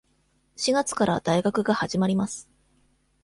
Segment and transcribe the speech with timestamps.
[0.55, 2.49] 四月から大学が始まります。